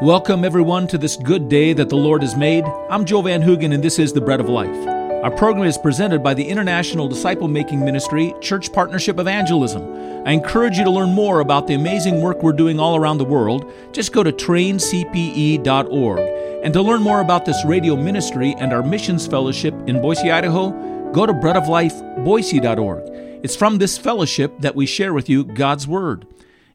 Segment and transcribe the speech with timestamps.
[0.00, 2.62] Welcome, everyone, to this good day that the Lord has made.
[2.88, 4.86] I'm Joe Van Hoogen, and this is the Bread of Life.
[5.24, 9.82] Our program is presented by the International Disciple Making Ministry Church Partnership Evangelism.
[10.24, 13.24] I encourage you to learn more about the amazing work we're doing all around the
[13.24, 13.72] world.
[13.90, 16.18] Just go to traincpe.org.
[16.62, 20.70] And to learn more about this radio ministry and our missions fellowship in Boise, Idaho,
[21.10, 23.02] go to breadoflifeboise.org.
[23.42, 26.24] It's from this fellowship that we share with you God's Word.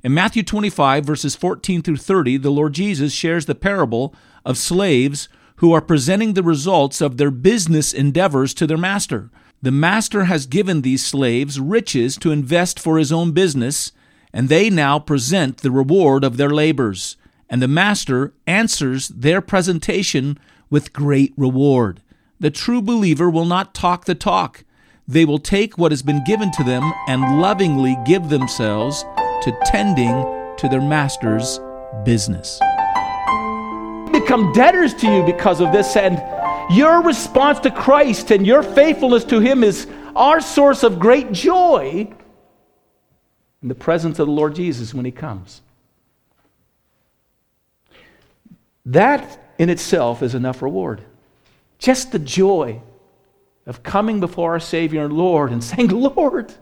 [0.03, 4.13] In Matthew 25, verses 14 through 30, the Lord Jesus shares the parable
[4.43, 9.29] of slaves who are presenting the results of their business endeavors to their master.
[9.61, 13.93] The master has given these slaves riches to invest for his own business,
[14.33, 17.15] and they now present the reward of their labors.
[17.49, 20.37] And the master answers their presentation
[20.69, 22.01] with great reward.
[22.41, 24.65] The true believer will not talk the talk.
[25.07, 29.05] They will take what has been given to them and lovingly give themselves
[29.43, 30.23] to tending
[30.57, 31.59] to their master's
[32.05, 32.59] business.
[34.11, 36.21] Become debtors to you because of this, and
[36.73, 42.13] your response to Christ and your faithfulness to Him is our source of great joy
[43.61, 45.61] in the presence of the Lord Jesus when He comes.
[48.85, 51.01] That in itself is enough reward.
[51.79, 52.81] Just the joy
[53.65, 56.53] of coming before our Savior and Lord and saying, Lord,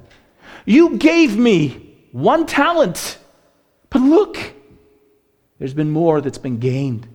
[0.65, 3.17] you gave me one talent.
[3.89, 4.53] But look,
[5.59, 7.07] there's been more that's been gained.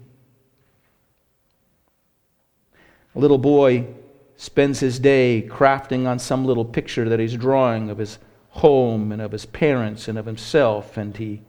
[3.14, 3.86] A little boy
[4.36, 8.19] spends his day crafting on some little picture that he's drawing of his
[8.50, 11.42] home and of his parents and of himself, and he,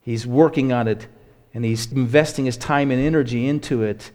[0.00, 1.06] he's working on it
[1.52, 4.10] and he's investing his time and energy into it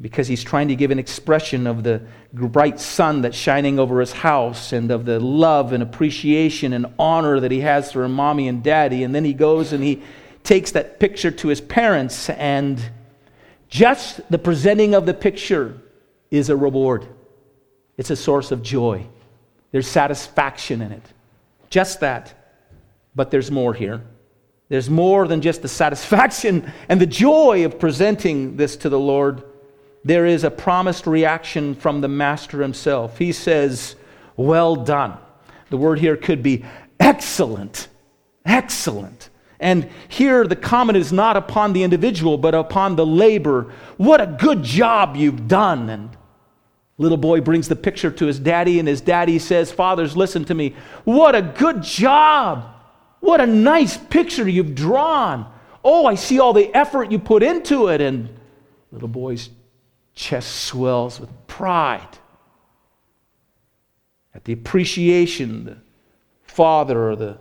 [0.00, 2.00] because he's trying to give an expression of the
[2.32, 7.38] bright sun that's shining over his house and of the love and appreciation and honor
[7.40, 9.04] that he has for mommy and daddy.
[9.04, 10.02] And then he goes and he
[10.42, 12.80] takes that picture to his parents, and
[13.68, 15.78] just the presenting of the picture
[16.30, 17.06] is a reward.
[17.98, 19.06] It's a source of joy.
[19.70, 21.02] There's satisfaction in it.
[21.68, 22.32] Just that.
[23.14, 24.02] But there's more here.
[24.70, 29.42] There's more than just the satisfaction and the joy of presenting this to the Lord
[30.04, 33.18] there is a promised reaction from the master himself.
[33.18, 33.96] He says,
[34.36, 35.18] Well done.
[35.68, 36.64] The word here could be
[36.98, 37.88] excellent.
[38.44, 39.28] Excellent.
[39.60, 43.72] And here the comment is not upon the individual, but upon the labor.
[43.98, 45.90] What a good job you've done.
[45.90, 46.16] And
[46.96, 50.54] little boy brings the picture to his daddy, and his daddy says, Fathers, listen to
[50.54, 50.74] me.
[51.04, 52.74] What a good job.
[53.20, 55.52] What a nice picture you've drawn.
[55.84, 58.00] Oh, I see all the effort you put into it.
[58.00, 58.30] And
[58.90, 59.50] little boy's
[60.14, 62.18] chest swells with pride
[64.34, 65.76] at the appreciation the
[66.44, 67.38] father or the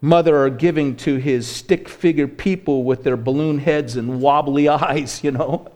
[0.00, 5.22] mother are giving to his stick figure people with their balloon heads and wobbly eyes,
[5.24, 5.70] you know.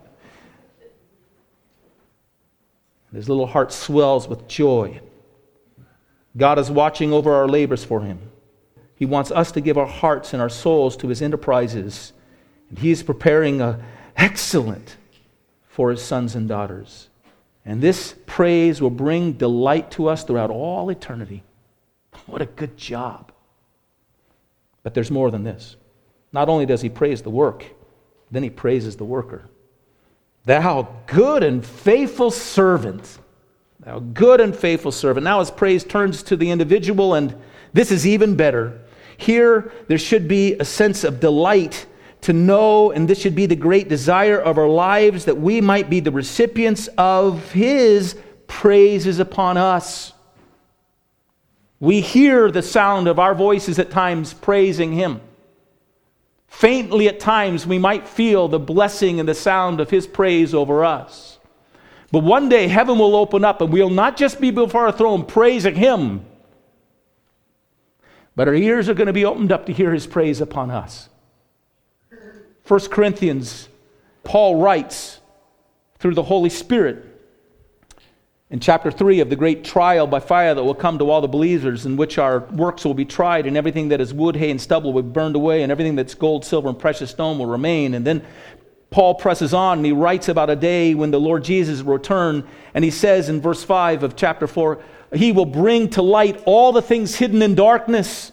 [3.12, 5.00] His little heart swells with joy.
[6.36, 8.18] God is watching over our labors for him.
[8.94, 12.12] He wants us to give our hearts and our souls to his enterprises.
[12.70, 13.82] And he is preparing an
[14.16, 14.96] excellent
[15.72, 17.08] for his sons and daughters.
[17.64, 21.42] And this praise will bring delight to us throughout all eternity.
[22.26, 23.32] What a good job.
[24.82, 25.76] But there's more than this.
[26.30, 27.64] Not only does he praise the work,
[28.30, 29.48] then he praises the worker.
[30.44, 33.18] Thou good and faithful servant.
[33.80, 35.24] Thou good and faithful servant.
[35.24, 37.34] Now his praise turns to the individual, and
[37.72, 38.78] this is even better.
[39.16, 41.86] Here, there should be a sense of delight
[42.22, 45.90] to know, and this should be the great desire of our lives, that we might
[45.90, 48.16] be the recipients of His
[48.46, 50.12] praises upon us.
[51.80, 55.20] We hear the sound of our voices at times praising Him.
[56.46, 60.84] Faintly at times, we might feel the blessing and the sound of His praise over
[60.84, 61.40] us.
[62.12, 65.24] But one day, heaven will open up, and we'll not just be before our throne
[65.24, 66.24] praising Him,
[68.36, 71.08] but our ears are going to be opened up to hear His praise upon us.
[72.72, 73.68] 1 Corinthians,
[74.24, 75.20] Paul writes
[75.98, 77.04] through the Holy Spirit
[78.48, 81.28] in chapter 3 of the great trial by fire that will come to all the
[81.28, 84.58] believers, in which our works will be tried, and everything that is wood, hay, and
[84.58, 87.92] stubble will be burned away, and everything that's gold, silver, and precious stone will remain.
[87.92, 88.24] And then
[88.88, 92.42] Paul presses on and he writes about a day when the Lord Jesus will return,
[92.72, 94.82] and he says in verse 5 of chapter 4,
[95.12, 98.31] He will bring to light all the things hidden in darkness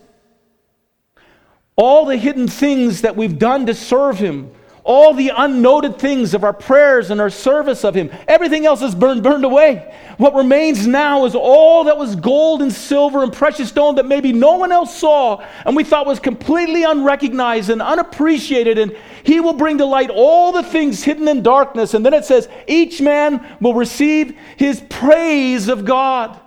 [1.80, 4.52] all the hidden things that we've done to serve Him,
[4.84, 8.10] all the unnoted things of our prayers and our service of Him.
[8.28, 9.96] Everything else is burned, burned away.
[10.18, 14.34] What remains now is all that was gold and silver and precious stone that maybe
[14.34, 18.78] no one else saw and we thought was completely unrecognized and unappreciated.
[18.78, 18.94] And
[19.24, 21.94] He will bring to light all the things hidden in darkness.
[21.94, 26.38] And then it says, each man will receive his praise of God.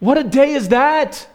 [0.00, 1.28] What a day is that!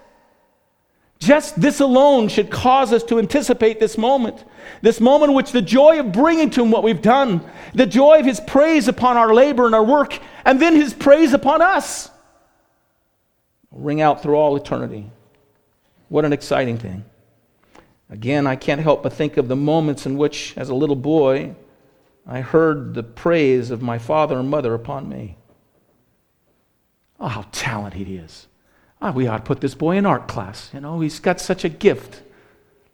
[1.19, 4.43] Just this alone should cause us to anticipate this moment.
[4.81, 7.43] This moment in which the joy of bringing to Him what we've done,
[7.73, 11.33] the joy of His praise upon our labor and our work, and then His praise
[11.33, 12.11] upon us
[13.71, 15.09] ring out through all eternity.
[16.09, 17.05] What an exciting thing.
[18.09, 21.55] Again, I can't help but think of the moments in which, as a little boy,
[22.25, 25.37] I heard the praise of my father and mother upon me.
[27.19, 28.47] Oh, how talented he is.
[29.01, 30.71] Oh, we ought to put this boy in art class.
[30.73, 32.21] You know, he's got such a gift.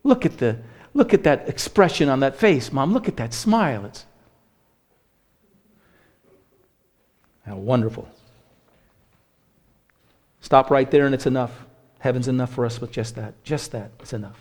[0.03, 0.59] Look at the
[0.93, 2.93] look at that expression on that face, Mom.
[2.93, 3.85] Look at that smile.
[3.85, 4.05] It's
[7.45, 8.07] how wonderful.
[10.41, 11.65] Stop right there and it's enough.
[11.99, 13.41] Heaven's enough for us with just that.
[13.45, 13.91] Just that.
[14.01, 14.39] It's enough.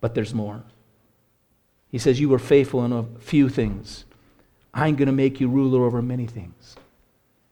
[0.00, 0.64] But there's more.
[1.90, 4.04] He says, You were faithful in a few things.
[4.74, 6.74] I'm going to make you ruler over many things.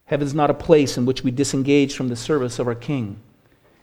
[0.07, 3.21] Heaven's not a place in which we disengage from the service of our King.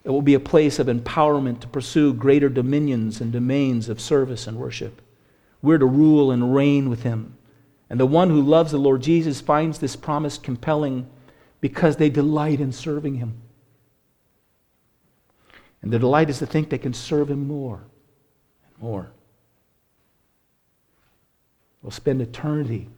[0.04, 4.48] It will be a place of empowerment to pursue greater dominions and domains of service
[4.48, 5.02] and worship.
[5.62, 7.38] We're to rule and reign with Him.
[7.90, 11.08] And the one who loves the Lord Jesus finds this promise compelling
[11.60, 13.42] because they delight in serving Him.
[15.82, 17.82] And the delight is to think they can serve Him more
[18.66, 19.12] and more.
[21.82, 22.90] We'll spend eternity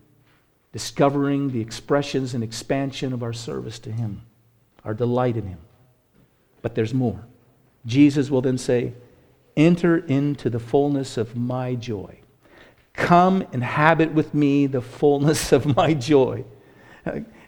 [0.72, 4.22] discovering the expressions and expansion of our service to Him,
[4.84, 5.60] our delight in Him.
[6.62, 7.26] But there's more.
[7.86, 8.94] Jesus will then say,
[9.58, 12.20] Enter into the fullness of my joy.
[12.94, 16.46] Come inhabit with me the fullness of my joy.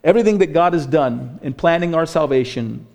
[0.04, 2.88] Everything that God has done in planning our salvation,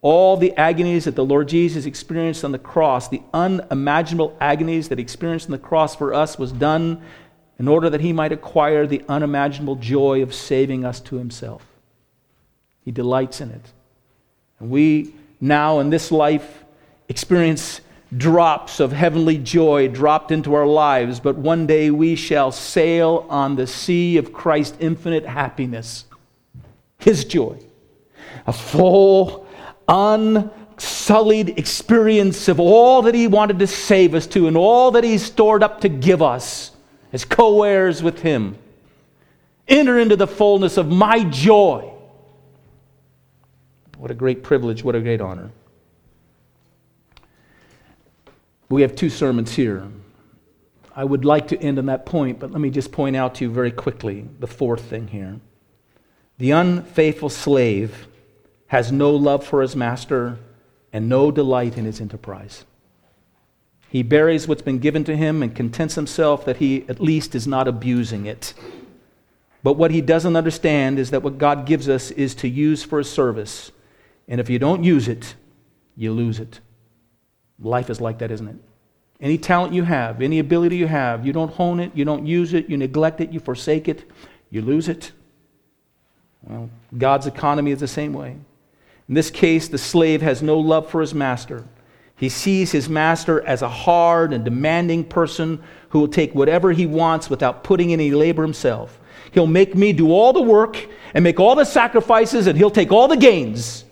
[0.00, 4.98] all the agonies that the Lord Jesus experienced on the cross, the unimaginable agonies that
[4.98, 7.02] he experienced on the cross for us, was done
[7.58, 11.66] in order that he might acquire the unimaginable joy of saving us to himself.
[12.84, 13.72] He delights in it.
[14.58, 16.64] And we now in this life
[17.08, 17.80] experience
[18.16, 23.56] drops of heavenly joy dropped into our lives, but one day we shall sail on
[23.56, 26.04] the sea of Christ's infinite happiness,
[26.98, 27.58] His joy.
[28.46, 29.46] A full,
[29.88, 35.18] unsullied experience of all that He wanted to save us to and all that He
[35.18, 36.70] stored up to give us
[37.12, 38.56] as co heirs with Him.
[39.66, 41.92] Enter into the fullness of my joy.
[44.02, 45.52] What a great privilege, what a great honor.
[48.68, 49.86] We have two sermons here.
[50.96, 53.44] I would like to end on that point, but let me just point out to
[53.44, 55.38] you very quickly the fourth thing here.
[56.38, 58.08] The unfaithful slave
[58.66, 60.36] has no love for his master
[60.92, 62.64] and no delight in his enterprise.
[63.88, 67.46] He buries what's been given to him and contents himself that he at least is
[67.46, 68.52] not abusing it.
[69.62, 72.98] But what he doesn't understand is that what God gives us is to use for
[72.98, 73.70] a service
[74.32, 75.34] and if you don't use it,
[75.94, 76.60] you lose it.
[77.60, 78.56] Life is like that, isn't it?
[79.20, 82.54] Any talent you have, any ability you have, you don't hone it, you don't use
[82.54, 84.10] it, you neglect it, you forsake it,
[84.48, 85.12] you lose it.
[86.44, 88.30] Well, God's economy is the same way.
[89.06, 91.64] In this case, the slave has no love for his master.
[92.16, 96.86] He sees his master as a hard and demanding person who will take whatever he
[96.86, 98.98] wants without putting any labor himself.
[99.32, 100.78] He'll make me do all the work
[101.12, 103.84] and make all the sacrifices, and he'll take all the gains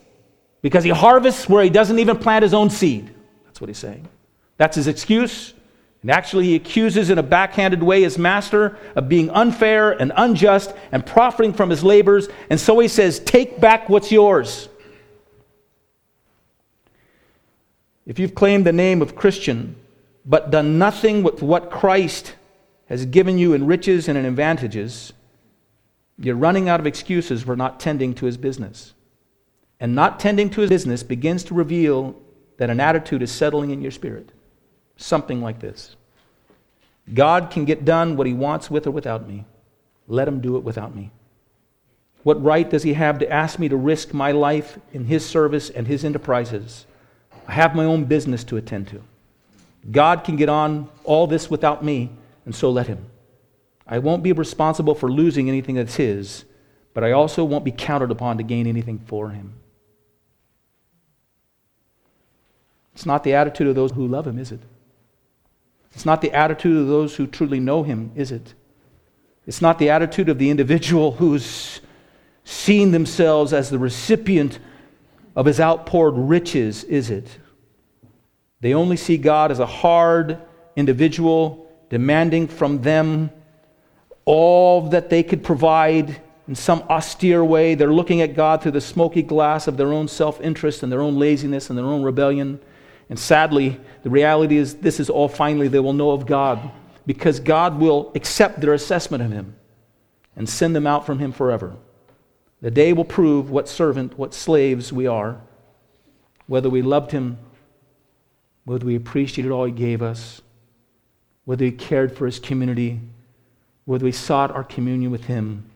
[0.62, 3.10] because he harvests where he doesn't even plant his own seed.
[3.44, 4.08] That's what he's saying.
[4.56, 5.54] That's his excuse.
[6.02, 10.72] And actually, he accuses in a backhanded way his master of being unfair and unjust
[10.92, 12.28] and profiting from his labors.
[12.48, 14.68] And so he says, Take back what's yours.
[18.06, 19.76] If you've claimed the name of Christian,
[20.24, 22.34] but done nothing with what Christ
[22.86, 25.12] has given you in riches and in advantages,
[26.18, 28.94] you're running out of excuses for not tending to his business
[29.80, 32.14] and not tending to his business begins to reveal
[32.58, 34.30] that an attitude is settling in your spirit.
[34.96, 35.96] Something like this
[37.12, 39.46] God can get done what he wants with or without me.
[40.06, 41.10] Let him do it without me.
[42.22, 45.70] What right does he have to ask me to risk my life in his service
[45.70, 46.84] and his enterprises?
[47.48, 49.02] I have my own business to attend to.
[49.90, 52.10] God can get on all this without me,
[52.44, 53.06] and so let him.
[53.86, 56.44] I won't be responsible for losing anything that's his,
[56.92, 59.54] but I also won't be counted upon to gain anything for him.
[63.00, 64.60] It's not the attitude of those who love him, is it?
[65.94, 68.52] It's not the attitude of those who truly know Him, is it?
[69.46, 71.80] It's not the attitude of the individual who's
[72.44, 74.58] seen themselves as the recipient
[75.34, 77.38] of His outpoured riches, is it?
[78.60, 80.36] They only see God as a hard
[80.76, 83.30] individual demanding from them
[84.26, 87.74] all that they could provide in some austere way.
[87.74, 91.00] They're looking at God through the smoky glass of their own self interest and their
[91.00, 92.60] own laziness and their own rebellion.
[93.10, 96.70] And sadly, the reality is this is all finally they will know of God
[97.06, 99.56] because God will accept their assessment of Him
[100.36, 101.76] and send them out from Him forever.
[102.62, 105.40] The day will prove what servant, what slaves we are,
[106.46, 107.38] whether we loved Him,
[108.64, 110.40] whether we appreciated all He gave us,
[111.44, 113.00] whether we cared for His community,
[113.86, 115.68] whether we sought our communion with Him,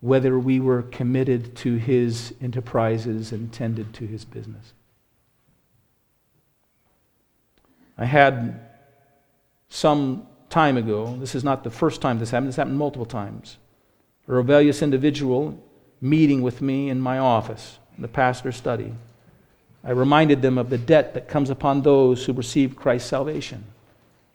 [0.00, 4.72] whether we were committed to His enterprises and tended to His business.
[7.96, 8.60] I had
[9.68, 13.58] some time ago, this is not the first time this happened, this happened multiple times,
[14.28, 15.58] a rebellious individual
[16.00, 18.92] meeting with me in my office, in the pastor's study.
[19.82, 23.64] I reminded them of the debt that comes upon those who receive Christ's salvation.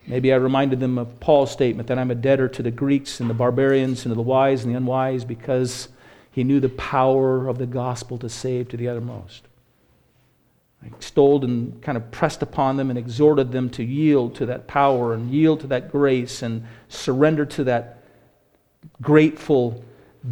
[0.08, 3.30] Maybe I reminded them of Paul's statement that I'm a debtor to the Greeks and
[3.30, 5.90] the barbarians and to the wise and the unwise because
[6.32, 9.49] he knew the power of the gospel to save to the uttermost.
[10.84, 14.68] I extolled and kind of pressed upon them and exhorted them to yield to that
[14.68, 18.04] power and yield to that grace and surrender to that
[19.02, 19.84] grateful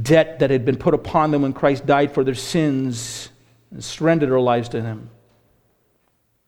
[0.02, 3.30] debt that had been put upon them when Christ died for their sins
[3.72, 5.10] and surrendered their lives to Him.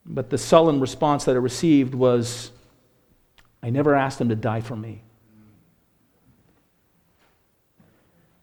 [0.06, 2.52] But the sullen response that I received was,
[3.62, 5.02] I never asked Him to die for me.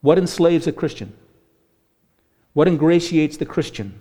[0.01, 1.15] What enslaves a Christian?
[2.53, 4.01] What ingratiates the Christian?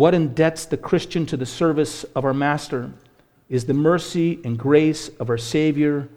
[0.00, 2.90] What indebts the Christian to the service of our Master
[3.50, 6.08] is the mercy and grace of our Savior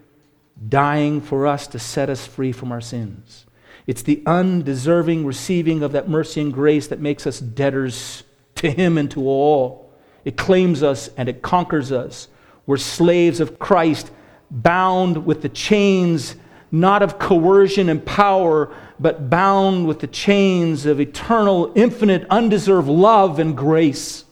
[0.70, 3.46] dying for us to set us free from our sins.
[3.86, 8.24] It's the undeserving receiving of that mercy and grace that makes us debtors
[8.56, 9.92] to Him and to all.
[10.24, 12.30] It claims us and it conquers us.
[12.66, 14.12] We're slaves of Christ,
[14.50, 16.38] bound with the chains
[16.74, 23.38] not of coercion and power, but bound with the chains of eternal, infinite, undeserved love
[23.38, 24.26] and grace.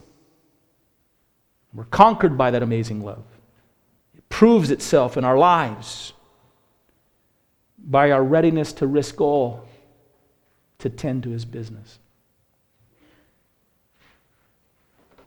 [1.71, 3.23] We're conquered by that amazing love.
[4.17, 6.13] It proves itself in our lives
[7.77, 9.67] by our readiness to risk all
[10.79, 11.99] to tend to his business.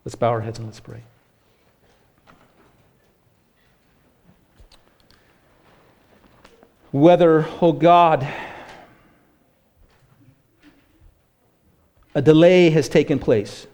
[0.05, 1.05] Let's bow our heads and let's pray.
[6.95, 8.25] Whether, oh God,
[12.15, 13.67] a delay has taken place,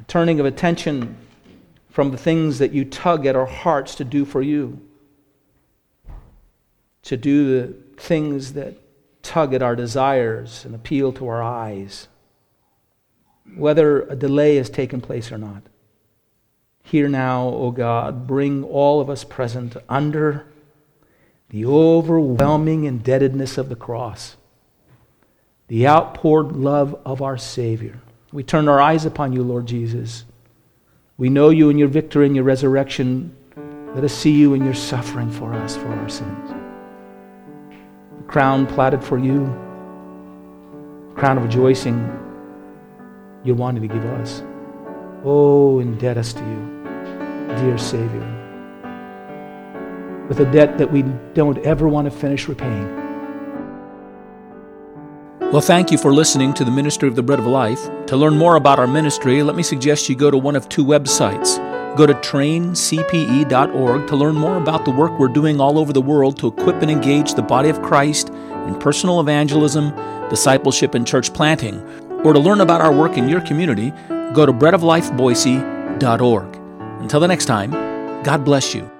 [0.00, 1.14] a turning of attention
[1.90, 4.80] from the things that you tug at our hearts to do for you,
[7.02, 8.74] to do the things that
[9.22, 12.08] tug at our desires and appeal to our eyes,
[13.54, 15.62] whether a delay has taken place or not.
[16.82, 20.46] Here now, O oh God, bring all of us present under
[21.52, 24.36] the overwhelming indebtedness of the cross,
[25.68, 28.00] the outpoured love of our Savior.
[28.32, 30.24] We turn our eyes upon you, Lord Jesus.
[31.18, 33.36] We know you in your victory and your resurrection.
[33.94, 36.54] Let us see you in your suffering for us, for our sins.
[38.16, 39.44] The crown platted for you,
[41.10, 41.98] the crown of rejoicing
[43.44, 44.42] you're wanting to give us.
[45.22, 48.41] Oh, indebted us to you, dear Savior
[50.32, 51.02] with a debt that we
[51.34, 52.88] don't ever want to finish repaying.
[55.52, 57.90] Well, thank you for listening to the Ministry of the Bread of Life.
[58.06, 60.86] To learn more about our ministry, let me suggest you go to one of two
[60.86, 61.58] websites.
[61.98, 66.38] Go to traincpe.org to learn more about the work we're doing all over the world
[66.38, 69.90] to equip and engage the body of Christ in personal evangelism,
[70.30, 71.82] discipleship, and church planting.
[72.24, 73.90] Or to learn about our work in your community,
[74.32, 76.56] go to breadoflifeboise.org.
[77.02, 77.72] Until the next time,
[78.22, 78.90] God bless you.